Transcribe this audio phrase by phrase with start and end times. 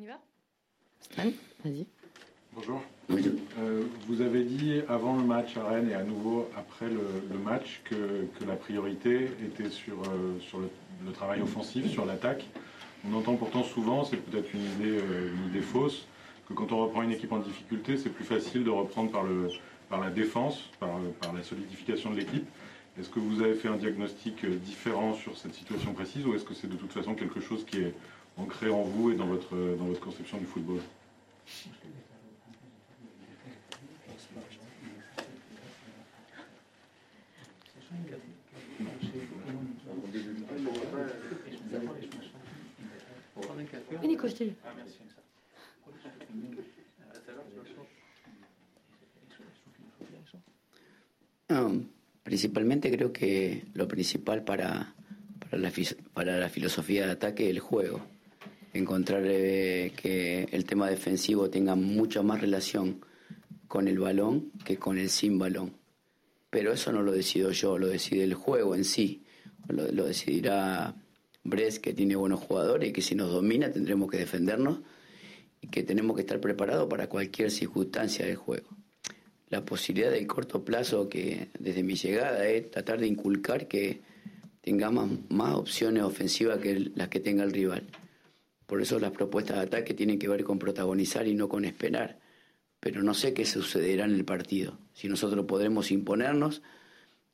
[0.00, 0.18] On y va?
[1.00, 1.30] Stan,
[1.62, 1.86] vas-y.
[2.54, 2.80] Bonjour.
[3.10, 7.82] Euh, vous avez dit avant le match à Rennes et à nouveau après le, match
[7.84, 12.46] que, la priorité était sur, euh, sur le, travail offensif, sur l'attaque.
[13.06, 16.06] On entend pourtant souvent, c'est peut-être une idée, euh, une idée fausse,
[16.48, 19.48] que quand on reprend une équipe en difficulté, c'est plus facile de reprendre par, le,
[19.90, 22.46] par la défense, par, par la solidification de l'équipe.
[22.98, 26.54] Est-ce que vous avez fait un diagnostic différent sur cette situation précise ou est-ce que
[26.54, 27.94] c'est de toute façon quelque chose qui est
[28.36, 30.80] ancré en vous et dans votre, dans votre conception du football
[52.40, 54.94] principalmente creo que lo principal para,
[55.40, 55.72] para, la,
[56.14, 58.00] para la filosofía de ataque es el juego.
[58.72, 63.04] Encontrar eh, que el tema defensivo tenga mucha más relación
[63.66, 65.76] con el balón que con el sin balón.
[66.50, 69.24] Pero eso no lo decido yo, lo decide el juego en sí.
[69.68, 70.96] Lo, decidirá
[71.44, 74.80] Brest, que tiene buenos jugadores y que si nos domina tendremos que defendernos
[75.60, 78.68] y que tenemos que estar preparados para cualquier circunstancia del juego.
[79.48, 84.00] La posibilidad del corto plazo que desde mi llegada es tratar de inculcar que
[84.60, 87.86] tengamos más opciones ofensivas que las que tenga el rival.
[88.70, 92.20] Por eso las propuestas de ataque tienen que ver con protagonizar y no con esperar.
[92.78, 94.78] Pero no sé qué sucederá en el partido.
[94.94, 96.62] Si nosotros podremos imponernos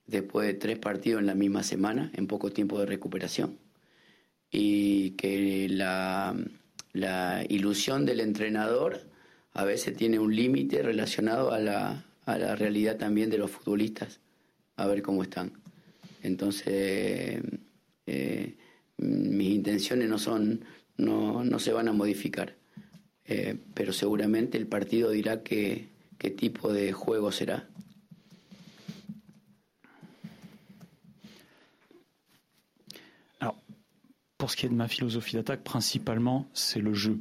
[0.06, 3.58] después de tres partidos en la misma semana, en poco tiempo de recuperación
[4.50, 6.34] y que la,
[7.50, 9.02] ilusión del entrenador
[9.52, 14.20] a veces tiene un límite relacionado a la, a la realidad también de los futbolistas,
[14.76, 15.52] a ver cómo están.
[16.22, 17.42] Entonces,
[18.06, 18.56] eh,
[18.96, 20.64] mis intenciones no son,
[20.98, 22.54] no, se van a modificar,
[23.24, 25.88] eh, pero seguramente el partido dirá qué,
[26.18, 27.68] qué tipo de juego será.
[34.38, 37.20] Pour ce qui est de ma philosophie d'attaque, principalement, c'est le jeu.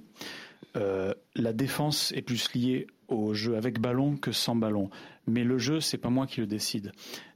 [0.75, 4.89] Euh, la défense est plus liée au jeu avec ballon que sans ballon.
[5.25, 6.91] Mais le jeu, c'est pas moi qui le décide.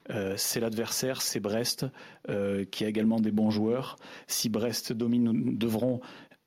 [0.10, 1.86] Euh, c'est l'adversaire, c'est Brest,
[2.30, 3.96] euh, qui a également des bons joueurs.
[4.28, 6.02] Si Brest domine, nous devrons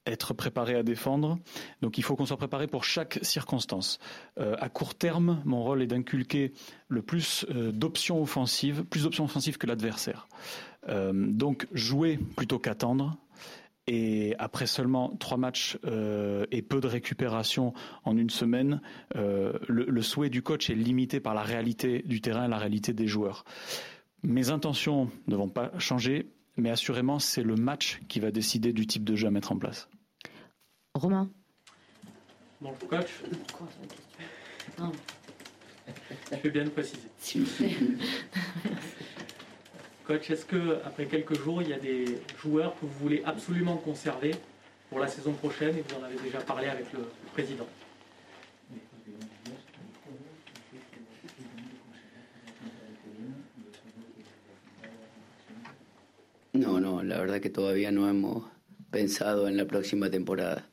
[0.06, 1.38] être préparés à défendre.
[1.80, 3.98] Donc il faut qu'on soit préparé pour chaque circonstance.
[4.36, 6.52] à court terme, mon rôle est d'inculquer
[6.88, 10.26] le plus d'options offensives, plus d'options offensives que l'adversaire.
[10.88, 13.16] donc jouer plutôt qu'attendre,
[13.86, 17.72] et après seulement trois matchs euh, et peu de récupération
[18.04, 18.80] en une semaine,
[19.16, 23.06] euh, le, souhait du coach est limité par la réalité du terrain, la réalité des
[23.06, 23.44] joueurs.
[24.22, 28.86] Mes intentions ne vont pas changer, mais assurément, c'est le match qui va décider du
[28.86, 29.88] type de jeu à mettre en place.
[30.94, 31.30] Romain.
[32.60, 33.08] Bon, coach.
[36.30, 37.08] Je vais bien le préciser.
[40.06, 43.76] Coach, est-ce que après quelques jours, il y a des joueurs que vous voulez absolument
[43.76, 44.34] conserver
[44.90, 47.66] pour la saison prochaine et vous en avez déjà parlé avec le président?
[57.02, 58.44] La verdad que todavía no hemos
[58.90, 60.68] pensado en la próxima temporada.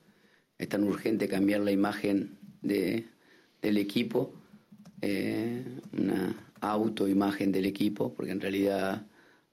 [0.59, 3.07] Es tan urgente cambiar la imagen de,
[3.61, 4.33] del equipo,
[5.01, 5.63] eh,
[5.97, 9.07] una autoimagen del equipo, porque en realidad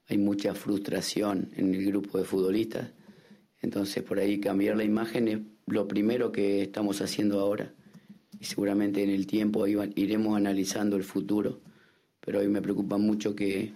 [0.07, 2.91] hay mucha frustración en el grupo de futbolistas.
[3.61, 7.73] Entonces por ahí cambiar la imagen es lo primero que estamos haciendo ahora.
[8.39, 11.59] Y seguramente en el tiempo iremos analizando el futuro.
[12.19, 13.73] Pero hoy me preocupa mucho que,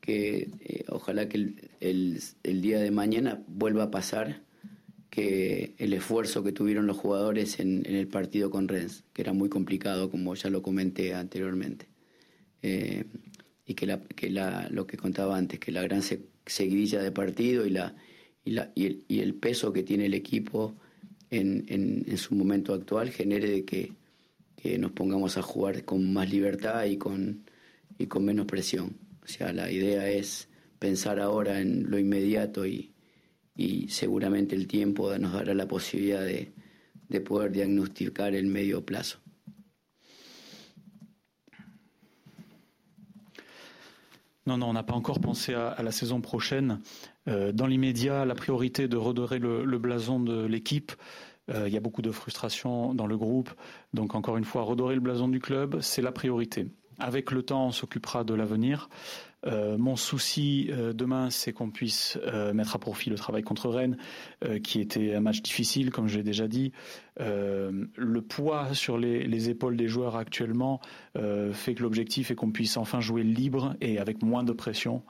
[0.00, 4.42] que eh, ojalá que el, el, día de mañana vuelva a pasar
[5.10, 9.48] que el esfuerzo que tuvieron los jugadores en, el partido con Rennes, que era muy
[9.48, 11.86] complicado, como ya lo comenté anteriormente.
[12.62, 13.04] Eh,
[13.66, 16.02] y que, la, que la, lo que contaba antes, que la gran
[16.46, 17.94] seguidilla de partido y, la,
[18.44, 20.76] y, la, el, y el peso que tiene el equipo
[21.30, 23.92] en, en, en su momento actual genere de que,
[24.56, 27.44] que, nos pongamos a jugar con más libertad y con,
[27.98, 28.96] y con menos presión.
[29.24, 30.48] O sea, la idea es
[30.78, 32.92] pensar ahora en lo inmediato y,
[33.56, 36.52] y seguramente el tiempo nos dará la posibilidad de,
[37.08, 39.18] de poder diagnosticar el medio plazo.
[44.46, 46.80] Non, non, on n'a pas encore pensé à, la saison prochaine.
[47.26, 50.92] Euh, dans l'immédiat, la priorité est de redorer le, blason de l'équipe.
[51.50, 53.50] Euh, il y a beaucoup de frustration dans le groupe.
[53.92, 56.68] Donc encore une fois, redorer le blason du club, c'est la priorité.
[56.98, 58.88] avec le temps, on s'occupera de l'avenir.
[59.44, 63.68] Euh, mon souci euh, demain, c'est qu'on puisse euh, mettre à profit le travail contre
[63.68, 63.96] Rennes,
[64.62, 66.72] qui était un match difficile, comme je l'ai déjà dit.
[67.18, 70.80] le poids sur les, les, épaules des joueurs actuellement
[71.52, 75.02] fait que l'objectif est qu'on puisse enfin jouer libre et avec moins de pression.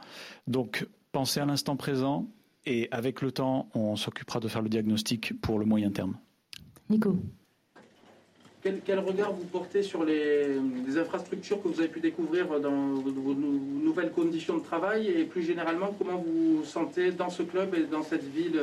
[0.47, 2.29] Donc, pensez à l'instant présent
[2.65, 6.17] et avec le temps, on s'occupera de faire le diagnostic pour le moyen terme.
[6.89, 7.17] Nico.
[8.85, 10.59] Quel, regard vous portez sur les,
[10.97, 15.95] infrastructures que vous avez pu découvrir dans vos nouvelles conditions de travail et plus généralement,
[15.97, 18.61] comment vous vous sentez dans ce club et dans cette ville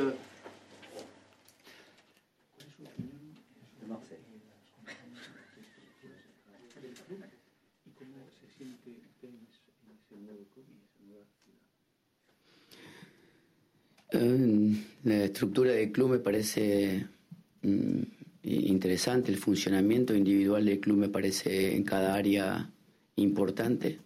[14.14, 14.70] euh,
[15.04, 16.58] la estructura del club me parece
[17.62, 18.02] mm,
[18.44, 22.70] interesante, el funcionamiento individual del club me parece en cada área
[23.16, 24.00] importante.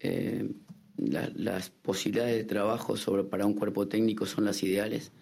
[0.00, 0.48] Eh,
[0.96, 5.12] las posibilidades de trabajo sobre, para un cuerpo técnico son las ideales.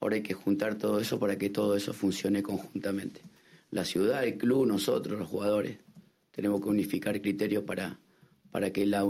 [0.00, 3.22] Ahora hay que juntar todo eso para que todo eso funcione conjuntamente.
[3.70, 5.78] La ciudad, el club, nosotros, los jugadores,
[6.30, 7.98] tenemos que unificar criterios para,
[8.50, 9.04] para que la,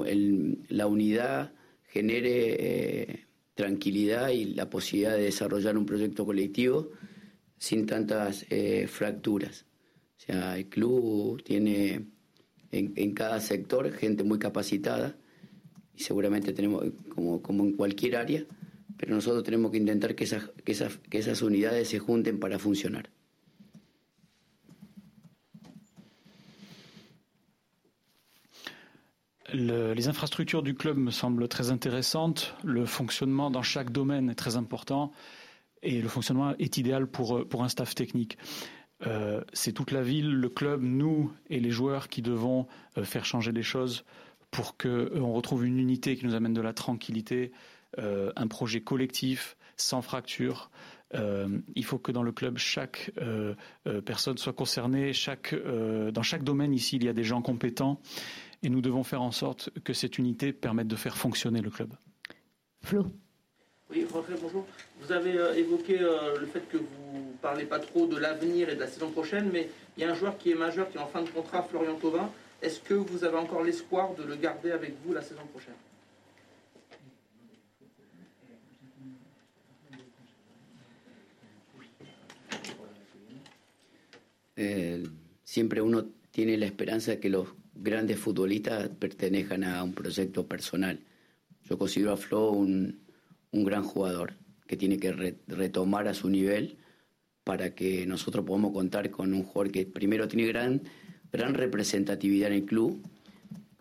[0.69, 1.53] la unidad
[1.83, 6.91] genere eh, tranquilidad y la posibilidad de desarrollar un proyecto colectivo
[7.65, 9.65] sin tantas eh, fracturas.
[10.19, 12.05] O sea, el club tiene
[12.71, 15.17] en, cada sector gente muy capacitada
[15.95, 16.85] y seguramente tenemos,
[17.15, 18.45] como, como en cualquier área,
[18.99, 22.59] pero nosotros tenemos que intentar que esas, que esas, que esas unidades se junten para
[22.59, 23.09] funcionar.
[29.53, 32.53] les infrastructures du club me semblent très intéressantes.
[32.65, 35.13] Le fonctionnement dans chaque domaine est très important.
[35.85, 38.39] Et le fonctionnement est idéal pour, euh, pour un staff technique.
[39.07, 42.67] Euh, c'est toute la ville, le club, nous et les joueurs qui devons
[42.97, 44.05] euh, faire changer les choses
[44.51, 47.51] pour qu'on retrouve une unité qui nous amène de la tranquillité,
[47.99, 50.71] un projet collectif, sans fracture.
[51.13, 53.11] il faut que dans le club, chaque
[54.05, 55.13] personne soit concernée.
[55.13, 58.01] Chaque, dans chaque domaine ici, il y a des gens compétents
[58.63, 61.93] et nous devons faire en sorte que cette unité permette de faire fonctionner le club.
[62.85, 63.11] Flo.
[63.91, 64.07] Oui,
[64.41, 64.67] bonjour.
[65.01, 68.75] Vous avez euh, évoqué euh, le fait que vous parlez pas trop de l'avenir et
[68.75, 71.01] de la saison prochaine, mais il y a un joueur qui est majeur, qui est
[71.01, 72.31] en fin de contrat, Florian Thauvin.
[72.63, 75.75] Est-ce que vous avez encore l'espoir de le garder avec vous la saison prochaine?
[84.57, 85.03] Eh,
[85.43, 91.01] siempre uno tiene la esperanza que los grandes futbolistas pertenezcan a un proyecto personal.
[91.69, 93.04] Yo considero a Flo un,
[93.55, 94.35] un gran jugador
[94.67, 96.79] que tiene que retomar a su nivel
[97.45, 100.83] para que nosotros podamos contar con un jugador que primero tiene gran,
[101.31, 103.07] gran representatividad en el club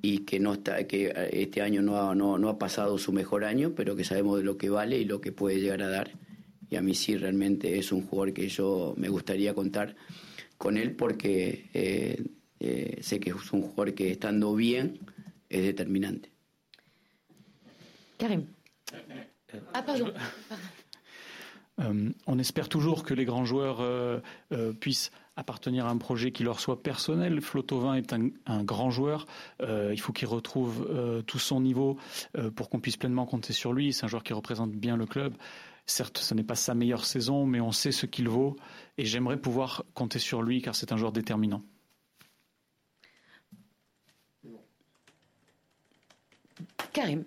[0.02, 3.46] y que no está que este año no ha, no, no ha pasado su mejor
[3.46, 6.12] año, pero que sabemos de lo que vale y lo que puede llegar a dar.
[6.70, 9.96] Y a mí sí realmente es un jugador que yo me gustaría contar
[10.58, 12.22] con él porque eh,
[12.60, 15.00] eh, sé que es un jugador que estando bien
[15.50, 16.30] es determinante.
[18.18, 18.46] Karim.
[19.74, 20.12] Ah, pardon.
[21.80, 24.20] Euh, on espère toujours que les grands joueurs euh,
[24.52, 27.42] euh, puissent appartenir à un projet qui leur soit personnel.
[27.42, 29.26] Flotovin est un, grand joueur.
[29.60, 30.88] il faut qu'il retrouve
[31.26, 31.98] tout son niveau
[32.56, 33.94] pour qu'on puisse pleinement compter sur lui.
[33.94, 35.34] C'est un joueur qui représente bien le club.
[35.88, 38.56] Certes, ce n'est pas sa meilleure saison, mais on sait ce qu'il vaut.
[39.00, 41.64] Et j'aimerais pouvoir compter sur lui car c'est un joueur déterminant.
[46.94, 47.24] Karim.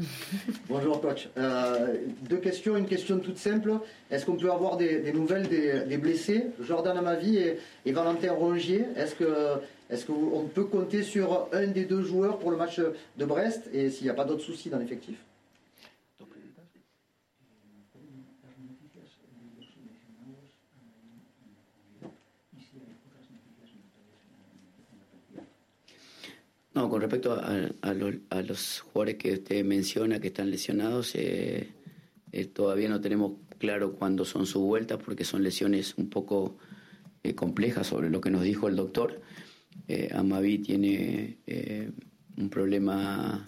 [0.68, 1.28] Bonjour coach.
[1.36, 1.94] Euh,
[2.28, 2.76] deux questions.
[2.76, 3.72] Une question toute simple.
[4.10, 6.46] Est-ce qu'on peut avoir des, nouvelles des, blessés?
[6.60, 8.84] Jordan Amavi et, et Valentin Rongier.
[8.96, 9.14] Est-ce
[9.90, 13.68] est-ce qu'on peut compter sur un des deux joueurs pour le match de Brest?
[13.72, 15.16] Et s'il n'y a pas d'autres soucis dans l'effectif?
[26.72, 31.68] No, con respecto a, los, jugadores que usted menciona que están lesionados, eh,
[32.30, 36.58] eh, todavía no tenemos claro cuándo son sus vueltas porque son lesiones un poco
[37.24, 39.20] eh, complejas sobre lo que nos dijo el doctor.
[40.12, 41.38] Amavi tiene
[42.36, 43.44] un problema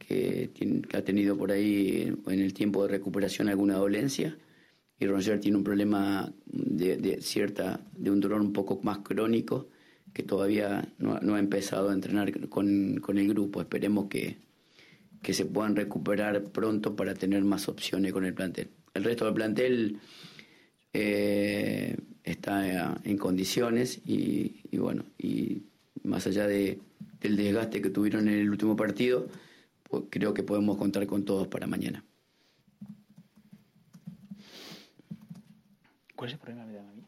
[0.00, 0.50] que,
[0.92, 4.36] ha tenido por ahí en el tiempo de recuperación alguna dolencia
[4.98, 9.68] y Roger tiene un problema de, de cierta de un dolor un poco más crónico
[10.18, 13.60] que todavía no, ha empezado a entrenar con, el grupo.
[13.60, 14.36] Esperemos que,
[15.22, 18.68] que se puedan recuperar pronto para tener más opciones con el plantel.
[18.94, 20.00] El resto del plantel
[20.92, 25.62] eh, está en condiciones y, bueno, y
[26.02, 26.80] más allá de,
[27.20, 29.28] del desgaste que tuvieron en el último partido,
[29.84, 32.04] pues creo que podemos contar con todos para mañana.
[36.16, 37.07] ¿Cuál es el problema de Amavi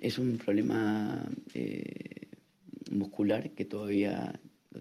[0.00, 2.28] Es un problema eh,
[2.90, 4.32] muscular que todavía
[4.72, 4.80] lo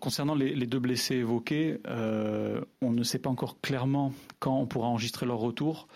[0.00, 4.88] concernant les, deux blessés évoqués, euh, on ne sait pas encore clairement quand on pourra
[4.88, 5.86] enregistrer leur retour.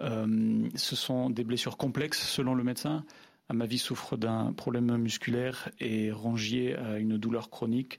[0.00, 3.04] Euh, ce sont des blessures complexes selon le médecin.
[3.48, 7.98] Amavi souffre d'un problème musculaire et Rongier a une douleur chronique.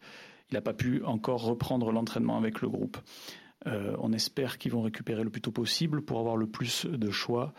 [0.52, 2.98] Il n'a pas pu encore reprendre l'entraînement avec le groupe.
[3.68, 7.12] Euh, on espère qu'ils vont récupérer le plus tôt possible pour avoir le plus de
[7.12, 7.54] choix.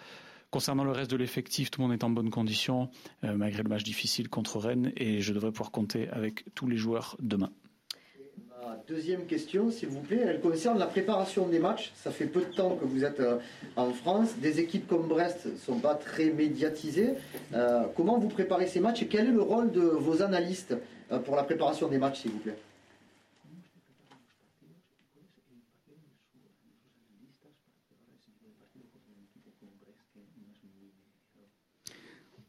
[0.50, 2.88] Concernant le reste de l'effectif, tout le monde est en bonne condition,
[3.22, 6.76] euh, malgré le match difficile contre Rennes, et je devrais pouvoir compter avec tous les
[6.76, 7.50] joueurs demain.
[8.66, 11.92] Ma deuxième question, s'il vous plaît, elle concerne la préparation des matchs.
[11.94, 13.38] Ça fait peu de temps que vous êtes euh,
[13.76, 14.36] en France.
[14.38, 17.14] Des équipes comme Brest ne sont pas très médiatisées.
[17.96, 20.76] comment vous préparez ces matchs et quel est le rôle de vos analystes
[21.24, 22.56] pour la préparation des matchs, s'il vous plaît?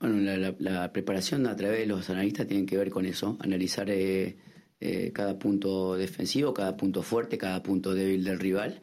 [0.02, 4.36] Bueno, la, preparación a través de los analistas tiene que ver con eso, analizar eh,
[4.80, 8.82] eh, cada punto defensivo, cada punto fuerte, cada punto débil del rival.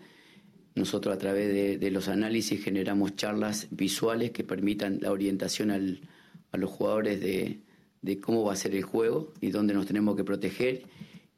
[0.77, 6.71] Nosotros a través de, los análisis generamos charlas visuales que permitan la orientación a los
[6.71, 10.85] jugadores de cómo va a ser el juego y dónde nos tenemos que proteger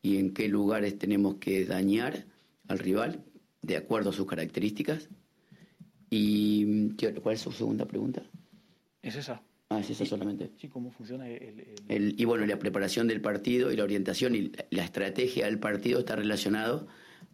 [0.03, 2.27] y en qué lugares tenemos que dañar
[2.69, 3.25] al rival
[3.63, 5.09] de acuerdo a sus características.
[6.11, 6.91] ¿Y
[7.23, 8.23] cuál es su segunda pregunta?
[9.01, 9.41] Es esa.
[9.69, 10.51] Ah, es eso solamente.
[10.61, 12.21] Sí, cómo funciona el, el...
[12.21, 16.17] y bueno, la preparación del partido y la orientación y la estrategia del partido está
[16.17, 16.89] relacionado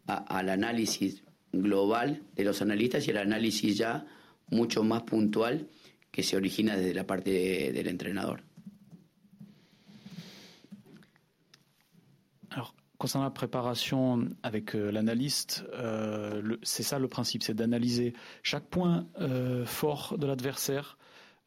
[0.06, 4.06] al análisis global de los analistas y al análisis ya
[4.48, 5.68] mucho más puntual
[6.10, 8.42] que se origina desde la parte del entrenador.
[12.98, 19.06] Concernant la préparation avec euh, l'analyste, euh, c'est ça le principe, c'est d'analyser chaque point
[19.20, 20.98] euh, fort de l'adversaire,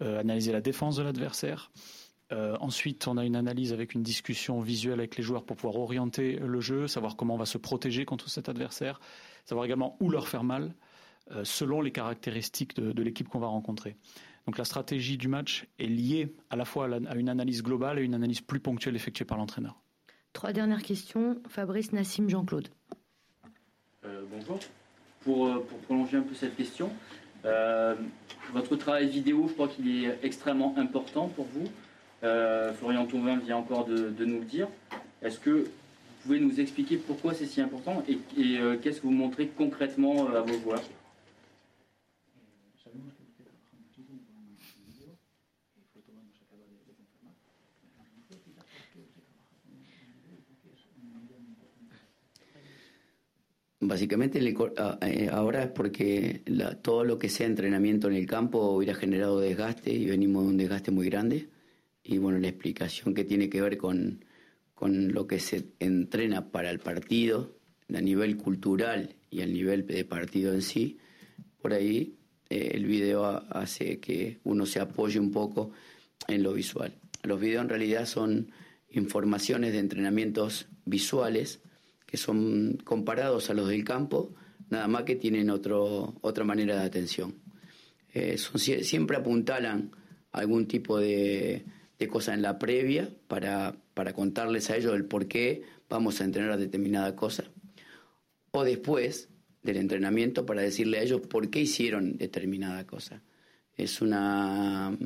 [0.01, 1.71] analyser la défense de l'adversaire.
[2.31, 6.37] Ensuite, on a une analyse avec une discussion visuelle avec les joueurs pour pouvoir orienter
[6.37, 9.01] le jeu, savoir comment on va se protéger contre cet adversaire,
[9.43, 10.73] savoir également où leur faire mal,
[11.43, 13.97] selon les caractéristiques de, l'équipe qu'on va rencontrer.
[14.45, 18.03] Donc la stratégie du match est liée à la fois à, une analyse globale et
[18.03, 19.81] une analyse plus ponctuelle effectuée par l'entraîneur.
[20.33, 21.41] Trois dernières questions.
[21.47, 22.69] Fabrice, Nassim, Jean-Claude.
[24.31, 24.59] bonjour.
[25.21, 26.89] Pour, pour, prolonger un peu cette question,
[27.45, 27.95] euh,
[28.53, 31.67] votre travail vidéo, je crois qu'il est extrêmement important pour vous.
[32.23, 34.67] Euh, Florian Touvin vient encore de, nous le dire.
[35.21, 38.17] Est-ce que vous pouvez nous expliquer pourquoi c'est si important et,
[38.57, 40.83] euh, qu'est-ce que vous montrez concrètement à vos joueurs
[53.81, 54.41] Básicamente
[54.77, 56.41] ah, eh, ahora es porque
[56.81, 60.57] todo lo que sea entrenamiento en el campo hubiera generado desgaste y venimos de un
[60.57, 61.47] desgaste muy grande.
[62.03, 64.25] Y bueno, la explicación que tiene que ver con,
[64.75, 67.55] con lo que se entrena para el partido,
[67.93, 70.97] a nivel cultural y a nivel de partido en sí,
[71.61, 72.17] por ahí
[72.49, 75.71] eh, el video hace que uno se apoye un poco
[76.27, 76.93] en lo visual.
[77.23, 78.51] Los videos en realidad son
[78.89, 81.61] informaciones de entrenamientos visuales
[82.09, 84.33] que son comparados a los del campo,
[84.69, 87.35] nada más que tienen otro, otra manera de atención.
[88.11, 89.91] Eh, siempre apuntalan
[90.31, 91.65] algún tipo de,
[92.09, 96.57] cosa en la previa para, para, contarles a ellos el por qué vamos a entrenar
[96.57, 97.43] determinada cosa.
[98.49, 99.29] O después
[99.61, 103.21] del entrenamiento para decirle a ellos por qué hicieron determinada cosa.
[103.77, 104.97] Es una,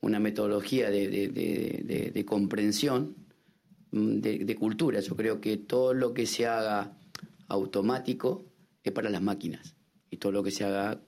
[0.00, 3.27] una metodología de, de comprensión
[3.90, 5.00] Mm, de, cultura.
[5.00, 6.96] Yo creo que todo lo que se haga
[7.48, 8.44] automático
[8.82, 9.74] es para las máquinas
[10.10, 11.00] y todo lo que se haga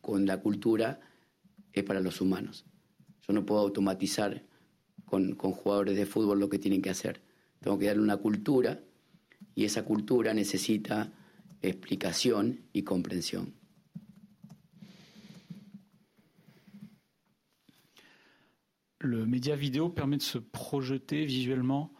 [0.00, 1.00] con la cultura
[1.72, 2.64] es para los humanos.
[3.26, 4.44] Yo no puedo automatizar
[5.04, 7.20] con, con jugadores de fútbol lo que tienen que hacer.
[7.60, 8.80] Tengo que darle una cultura
[9.54, 11.12] y esa cultura necesita
[11.60, 13.54] explicación y comprensión.
[19.02, 21.92] Le média vidéo permet de se projeter visuellement,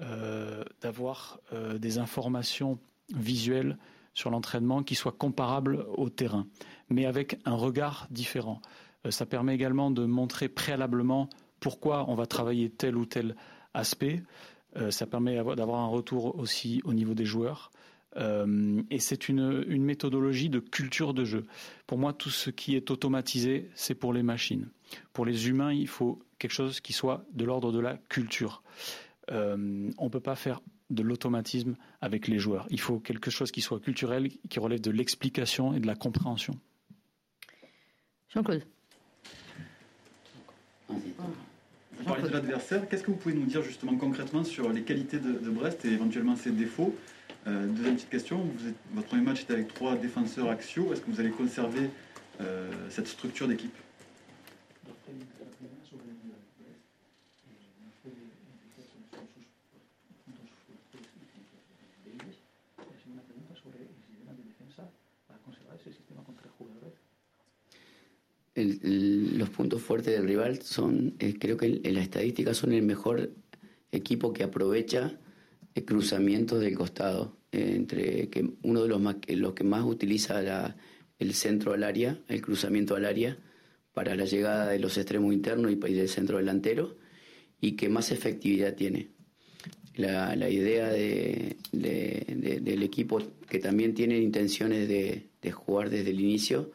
[0.00, 2.78] euh, d'avoir euh, des informations
[3.14, 3.76] visuelles
[4.14, 6.46] sur l'entraînement qui soient comparables au terrain,
[6.88, 8.62] mais avec un regard différent.
[9.04, 13.34] Euh, ça permet également de montrer préalablement pourquoi on va travailler tel ou tel
[13.72, 14.22] aspect.
[14.90, 17.70] ça permet d'avoir un retour aussi au niveau des joueurs.
[18.16, 21.46] Et c'est une, méthodologie de culture de jeu.
[21.86, 24.68] Pour moi, tout ce qui est automatisé, c'est pour les machines.
[25.12, 28.62] Pour les humains, il faut quelque chose qui soit de l'ordre de la culture.
[29.30, 30.60] Euh, on ne peut pas faire
[30.90, 32.66] de l'automatisme avec les joueurs.
[32.70, 36.58] Il faut quelque chose qui soit culturel, qui relève de l'explication et de la compréhension.
[38.28, 38.64] Jean-Claude.
[40.88, 42.88] Vous parlez de l'adversaire.
[42.88, 46.36] Qu'est-ce que vous pouvez nous dire justement concrètement sur les qualités de, Brest et éventuellement
[46.36, 46.94] ses défauts?
[47.46, 50.92] Euh, Deuxième petite question, vous votre premier match était avec trois défenseurs axiaux.
[50.92, 51.90] Est-ce que vous allez conserver
[52.40, 53.74] euh, cette structure d'équipe?
[68.82, 73.30] Los puntos fuertes del rival son, eh, creo que en, las estadísticas son el mejor
[73.92, 75.18] equipo que aprovecha
[75.74, 80.74] el cruzamiento del costado, eh, entre que uno de los, más, los que más utiliza
[81.18, 83.38] el centro al área, el cruzamiento al área,
[83.92, 86.96] para la llegada de los extremos internos y, del centro delantero,
[87.60, 89.10] y que más efectividad tiene.
[89.96, 91.56] La, idea del
[92.82, 96.72] equipo que también tiene intenciones de jugar desde el inicio,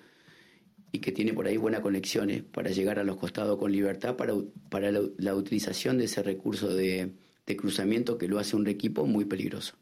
[0.91, 4.33] y que tiene por ahí buenas conexiones para llegar a los costados con libertad para,
[4.69, 7.13] para la, utilización de ese recurso de,
[7.57, 9.75] cruzamiento que lo hace un equipo muy peligroso.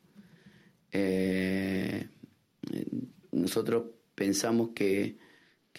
[0.92, 2.08] Eh,
[3.32, 5.18] nosotros pensamos que,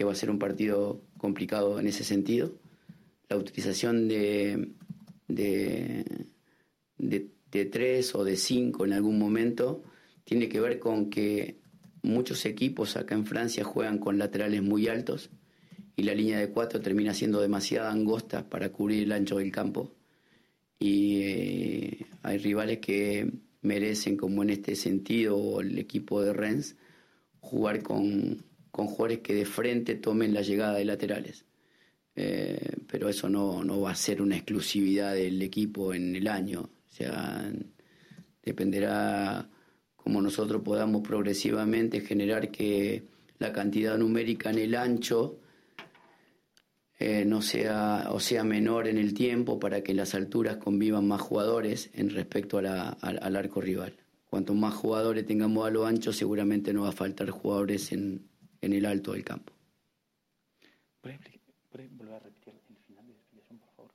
[0.04, 2.52] va a ser un partido complicado en ese sentido.
[3.28, 4.70] La utilización de,
[5.26, 6.04] de,
[6.99, 9.82] de tres o de cinco en algún momento
[10.25, 11.58] tiene que ver con que
[12.02, 15.31] Muchos equipos acá en Francia juegan con laterales muy altos
[15.97, 19.95] y la línea de cuatro termina siendo demasiado angosta para cubrir el ancho del campo.
[20.78, 26.76] Y eh, hay rivales que merecen, como en este sentido el equipo de Rennes,
[27.40, 31.45] jugar con, con jugadores que de frente tomen la llegada de laterales.
[32.14, 36.61] Eh, pero eso no, no va a ser una exclusividad del equipo en el año.
[36.61, 37.50] O sea,
[38.43, 39.49] dependerá
[40.09, 43.03] como nosotros podamos progresivamente generar que
[43.38, 45.38] la cantidad numérica en el ancho
[46.99, 51.06] eh, no sea o sea menor en el tiempo para que en las alturas convivan
[51.06, 53.99] más jugadores en respecto al arco rival.
[54.30, 58.30] Cuanto más jugadores tengamos a lo ancho, seguramente no va a faltar jugadores en,
[58.63, 59.52] el alto del campo.
[61.02, 63.93] volver a repetir el final de explicación, por favor?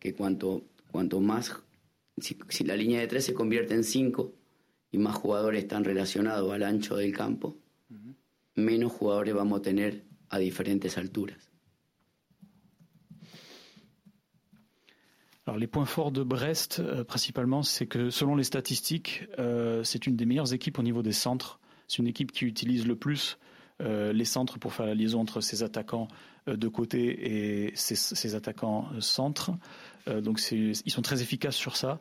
[0.00, 1.54] Que cuanto, cuanto más,
[2.16, 4.32] si, si la línea de tres se convierte en cinco,
[4.92, 7.56] y más jugadores están relacionados al ancho del campo,
[8.54, 11.38] menos jugadores vamos a tener à différentes alturas.
[15.44, 20.06] Alors les points forts de Brest, euh, principalement, c'est que selon les statistiques, euh, c'est
[20.06, 21.58] une des meilleures équipes au niveau des centres.
[21.88, 23.52] C'est une équipe qui utilise le plus euh,
[23.82, 26.08] les centres pour faire la liaison entre ses attaquants
[26.46, 29.52] de côté et ses, attaquants centres.
[30.06, 32.00] donc ils sont très efficaces sur ça.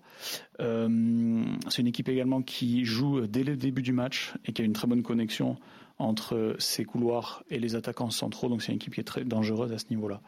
[0.59, 4.73] c'est une équipe également qui joue dès le début du match et qui a une
[4.73, 5.57] très bonne connexion
[5.99, 8.49] entre ses couloirs et les attaquants centraux.
[8.49, 10.21] Donc c'est une équipe qui est très dangereuse à ce niveau-là.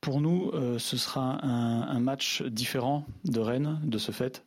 [0.00, 4.44] pour nous, ce sera un, match différent de Rennes de ce fait.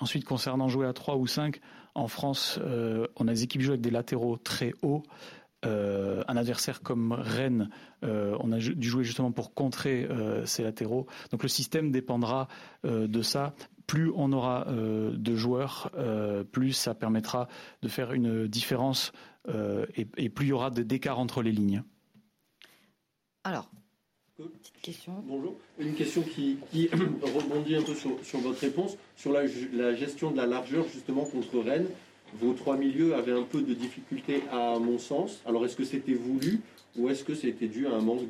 [0.00, 1.60] Ensuite, concernant jouer à 3 ou 5,
[1.94, 5.02] en France, euh, on a des équipes qui jouent avec des latéraux très hauts.
[5.66, 7.68] Euh, un adversaire comme Rennes,
[8.02, 10.08] euh, on a dû jouer justement pour contrer
[10.44, 11.06] ces latéraux.
[11.30, 12.48] Donc le système dépendra
[12.84, 13.54] de ça.
[13.86, 15.90] Plus on aura de joueurs,
[16.52, 17.48] plus ça permettra
[17.82, 19.12] de faire une différence
[19.96, 21.82] et, plus il y aura d'écart entre les lignes.
[23.42, 23.68] Alors,
[24.48, 25.12] petite question.
[25.26, 25.54] Bonjour.
[25.78, 26.58] Une question qui,
[26.92, 29.46] rebondit un peu sur, votre réponse, sur la,
[29.94, 31.88] gestion de la largeur justement contre Rennes.
[32.34, 35.40] Vos trois milieux avaient un peu de difficulté à mon sens.
[35.46, 36.60] Alors est-ce que c'était voulu
[36.96, 38.28] ou est-ce que c'était dû à un manque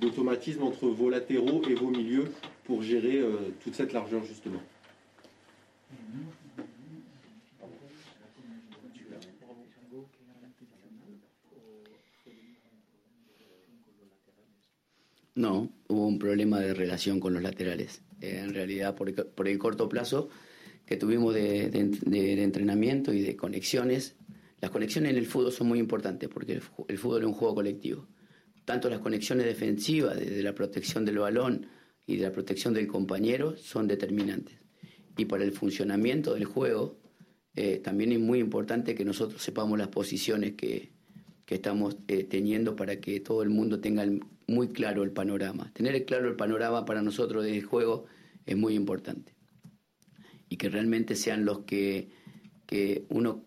[0.00, 2.32] d'automatisme entre vos latéraux et vos milieux
[2.64, 4.60] pour gérer euh, toute cette largeur justement?
[15.34, 18.02] No, hubo un problema de relación con los laterales.
[18.20, 20.28] En realidad, por, el corto plazo
[20.84, 21.64] que tuvimos de,
[22.42, 24.16] entrenamiento y de conexiones,
[24.60, 28.08] las conexiones en el fútbol son muy importantes porque el, fútbol es un juego colectivo.
[28.64, 31.66] Tanto las conexiones defensivas, desde la protección del balón
[32.06, 34.58] y de la protección del compañero, son determinantes.
[35.16, 37.00] Y para el funcionamiento del juego,
[37.54, 40.91] eh, también es muy importante que nosotros sepamos las posiciones que,
[41.46, 44.04] que estamos eh, teniendo para que todo el mundo tenga
[44.46, 45.70] muy claro el panorama.
[45.74, 48.06] Tener claro el panorama para nosotros del juego
[48.46, 49.34] es muy importante.
[50.48, 52.10] y que realmente sean los que,
[52.66, 53.44] que uno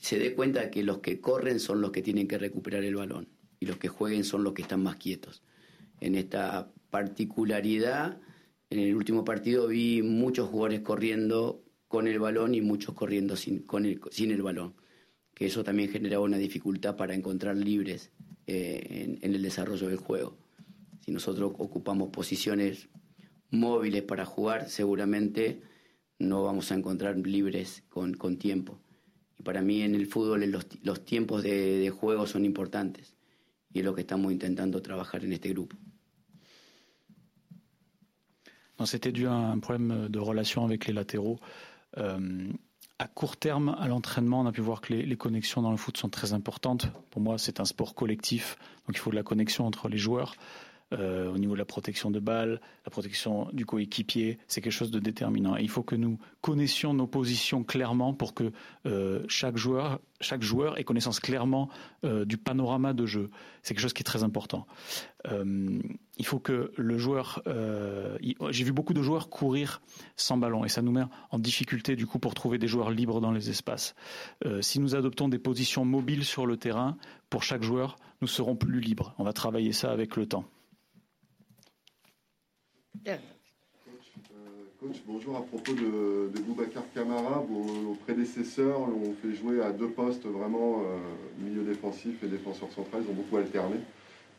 [0.00, 3.28] se dé cuenta que los que corren son los que tienen que recuperar el balón
[3.58, 5.42] y los que jueguen son los que están más quietos.
[6.00, 8.20] En esta particularidad,
[8.70, 13.60] en el último partido vi muchos jugadores corriendo con el balón y muchos corriendo sin,
[13.60, 14.74] con el, sin el balón,
[15.40, 18.10] que eso también generaba una dificultad para encontrar libres
[18.46, 20.36] eh, en, el desarrollo del juego.
[21.02, 22.90] Si nosotros ocupamos posiciones
[23.50, 25.62] móviles para jugar, seguramente
[26.18, 28.82] no vamos a encontrar libres con, con tiempo.
[29.38, 33.16] Y para mí en el fútbol los, los tiempos de, de juego son importantes
[33.72, 35.74] y es lo que estamos intentando trabajar en este grupo.
[38.84, 41.38] C'était dû à un problème de relation avec les latéraux.
[41.96, 42.52] Euh,
[43.00, 45.96] à court terme, à l'entraînement, on a pu voir que les, connexions dans le foot
[45.96, 46.88] sont très importantes.
[47.10, 50.34] Pour moi, c'est un sport collectif, donc il faut de la connexion entre les joueurs.
[50.92, 54.90] Euh, au niveau de la protection de balles, la protection du coéquipier, c'est quelque chose
[54.90, 55.56] de déterminant.
[55.56, 58.50] Et il faut que nous connaissions nos positions clairement pour que
[58.86, 61.68] euh, chaque joueur, chaque joueur ait connaissance clairement
[62.04, 63.30] euh, du panorama de jeu.
[63.62, 64.66] C'est quelque chose qui est très important.
[65.24, 67.42] il faut que le joueur,
[68.50, 69.82] j'ai vu beaucoup de joueurs courir
[70.16, 73.20] sans ballon et ça nous met en difficulté du coup pour trouver des joueurs libres
[73.20, 73.94] dans les espaces.
[74.60, 76.96] si nous adoptons des positions mobiles sur le terrain,
[77.28, 79.14] pour chaque joueur, nous serons plus libres.
[79.18, 80.44] On va travailler ça avec le temps.
[83.04, 85.36] Coach, euh, coach, bonjour.
[85.36, 90.82] À propos de, de Boubacar Camara, vos, prédécesseurs l'ont fait jouer à deux postes vraiment
[90.82, 90.98] euh,
[91.38, 93.02] milieu défensif et défenseur central.
[93.06, 93.76] Ils ont beaucoup alterné.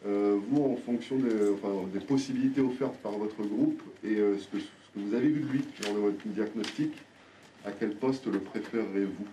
[0.06, 5.00] Euh, vous, en fonction des, possibilités offertes par votre groupe et ce que, ce, que,
[5.00, 6.94] vous avez vu de lui dans votre diagnostic,
[7.66, 9.26] à quel poste le préférerez-vous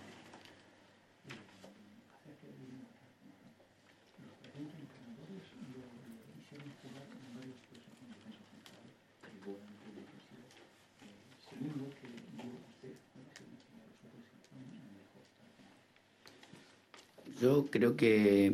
[17.41, 18.47] Yo creo que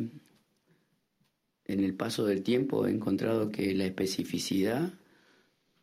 [1.65, 4.93] en el paso del tiempo he encontrado que la especificidad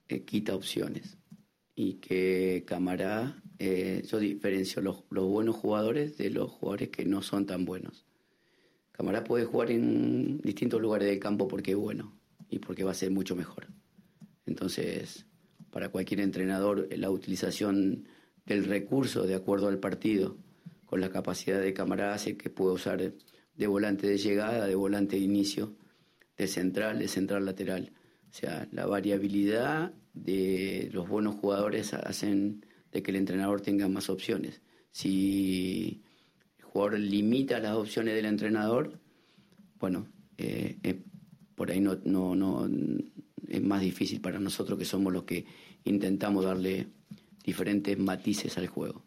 [0.09, 1.19] eh, quita opciones
[1.75, 7.47] y que Camará, eh, yo diferencio los, buenos jugadores de los jugadores que no son
[7.47, 8.07] tan buenos.
[8.93, 12.17] Camará puede jugar en distintos lugares del campo porque es bueno
[12.49, 13.67] y porque va a ser mucho mejor.
[14.47, 15.27] Entonces,
[15.71, 18.07] para cualquier entrenador, la utilización
[18.47, 20.37] del recurso de acuerdo al partido
[20.92, 23.14] con la capacidad de cámara hace que pueda usar
[23.57, 25.74] de volante de llegada, de volante de inicio,
[26.37, 27.94] de central, de central lateral.
[28.31, 34.11] O sea, la variabilidad de los buenos jugadores hacen de que el entrenador tenga más
[34.11, 34.61] opciones.
[34.90, 36.02] Si
[36.59, 39.00] el jugador limita las opciones del entrenador,
[39.81, 41.02] bueno, eh, eh,
[41.55, 42.68] por ahí no, no, no
[43.48, 45.46] es más difícil para nosotros que somos los que
[45.85, 46.88] intentamos darle
[47.42, 49.07] diferentes matices al juego.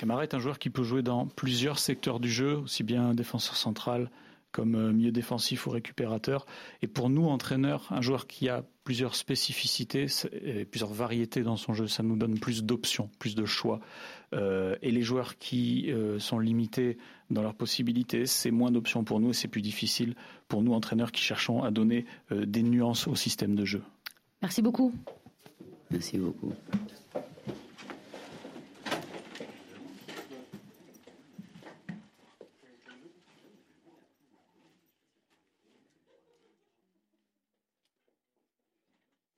[0.00, 3.54] Camara est un joueur qui peut jouer dans plusieurs secteurs du jeu, aussi bien défenseur
[3.54, 4.10] central
[4.50, 6.46] comme euh, milieu défensif ou récupérateur.
[6.80, 11.74] Et pour nous, entraîneurs, un joueur qui a plusieurs spécificités et plusieurs variétés dans son
[11.74, 13.78] jeu, ça nous donne plus d'options, plus de choix.
[14.32, 16.96] Euh, et les joueurs qui euh, sont limités
[17.28, 20.14] dans leurs possibilités, c'est moins d'options pour nous et c'est plus difficile
[20.48, 23.82] pour nous, entraîneurs, qui cherchons à donner des nuances au système de jeu.
[24.40, 24.94] Merci beaucoup.
[25.90, 26.54] Merci beaucoup.